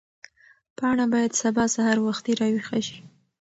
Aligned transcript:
پاڼه 0.77 1.05
باید 1.13 1.31
سبا 1.41 1.63
سهار 1.75 1.97
وختي 2.07 2.33
راویښه 2.39 2.79
شي. 2.87 2.97